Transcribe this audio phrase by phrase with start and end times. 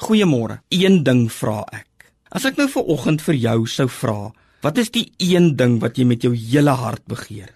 [0.00, 0.62] Goeiemôre.
[0.72, 2.06] Een ding vra ek.
[2.32, 4.30] As ek nou vir oggend vir jou sou vra,
[4.64, 7.50] wat is die een ding wat jy met jou hele hart begeer?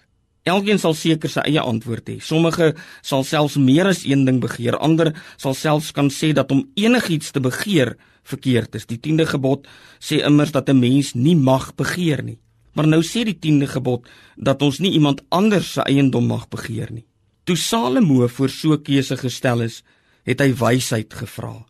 [0.45, 2.19] Elkeen sal seker sy eie antwoord hê.
[2.21, 6.61] Sommige sal selfs meer as een ding begeer, ander sal selfs kan sê dat om
[6.77, 7.95] enigiets te begeer
[8.29, 8.85] verkeerd is.
[8.85, 9.65] Die 10de gebod
[9.97, 12.37] sê immers dat 'n mens nie mag begeer nie.
[12.75, 14.05] Maar nou sê die 10de gebod
[14.37, 17.07] dat ons nie iemand anders se eiendom mag begeer nie.
[17.43, 19.83] Toe Salomo voor so 'n keuse gestel is,
[20.23, 21.65] het hy wysheid gevra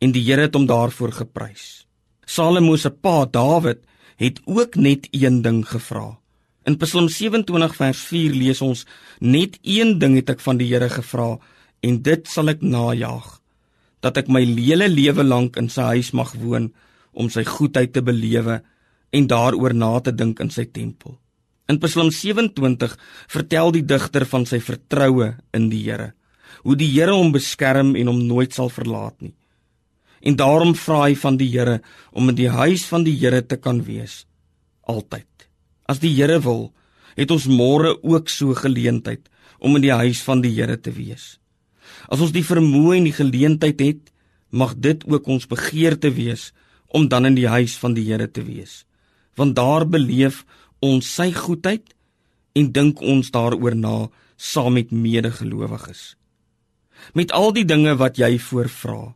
[0.00, 1.86] en die Here het hom daarvoor geprys.
[2.26, 3.82] Salomo se pa Dawid
[4.16, 6.16] het ook net een ding gevra.
[6.66, 8.86] In Psalm 27 vers 4 lees ons:
[9.20, 11.36] Net een ding het ek van die Here gevra
[11.80, 13.26] en dit sal ek najag,
[14.02, 16.72] dat ek my hele lewe lank in sy huis mag woon
[17.12, 18.60] om sy goedheid te belewe
[19.12, 21.16] en daaroor na te dink in sy tempel.
[21.68, 22.96] In Psalm 27
[23.28, 26.12] vertel die digter van sy vertroue in die Here,
[26.64, 29.34] hoe die Here hom beskerm en hom nooit sal verlaat nie
[30.26, 31.80] en daarom vra hy van die Here
[32.10, 34.24] om in die huis van die Here te kan wees
[34.86, 35.26] altyd.
[35.86, 36.70] As die Here wil,
[37.16, 41.36] het ons môre ook so geleentheid om in die huis van die Here te wees.
[42.10, 44.02] As ons die vermoë en die geleentheid het,
[44.50, 46.50] mag dit ook ons begeerte wees
[46.94, 48.84] om dan in die huis van die Here te wees.
[49.36, 50.44] Want daar beleef
[50.82, 51.94] ons sy goedheid
[52.56, 53.96] en dink ons daaroor na
[54.36, 56.16] saam met medegelowiges.
[57.12, 59.14] Met al die dinge wat jy voorvra,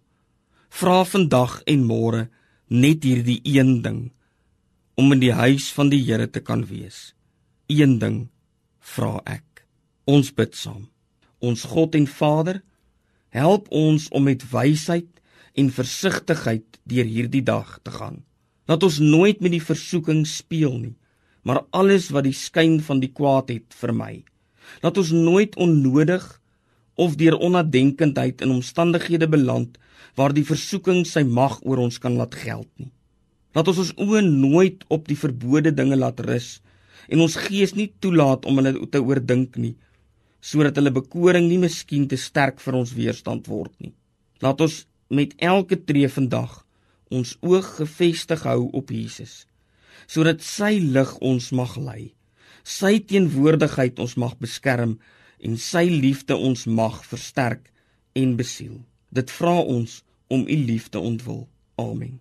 [0.70, 2.28] vra vandag en môre
[2.70, 4.00] net hierdie een ding
[4.94, 7.14] om in die huis van die Here te kan wees.
[7.66, 8.28] Een ding
[8.78, 9.64] vra ek.
[10.06, 10.88] Ons bid saam.
[11.40, 12.60] Ons God en Vader,
[13.32, 15.08] help ons om met wysheid
[15.58, 18.22] en versigtigheid deur hierdie dag te gaan.
[18.68, 20.96] Laat ons nooit met die versoeking speel nie,
[21.42, 24.22] maar alles wat die skyn van die kwaad het vermy.
[24.84, 26.26] Laat ons nooit onnodig
[27.00, 29.78] of deur onnadenkendheid in omstandighede beland
[30.18, 32.90] waar die versoeking sy mag oor ons kan laat geld nie.
[33.56, 36.58] Laat ons ons oë nooit op die verbode dinge laat rus
[37.10, 39.74] en ons gees nie toelaat om hulle te oordink nie,
[40.40, 43.92] sodat hulle bekoring nie miskien te sterk vir ons weerstand word nie.
[44.44, 46.60] Laat ons met elke tree vandag
[47.10, 49.44] ons oog gefestig hou op Jesus,
[50.06, 52.12] sodat sy lig ons mag lei,
[52.62, 54.98] sy teenwoordigheid ons mag beskerm
[55.40, 57.70] en sy liefde ons mag versterk
[58.12, 58.80] en besiel.
[59.08, 61.46] Dit vra ons om u liefde ontwil.
[61.80, 62.20] Amen.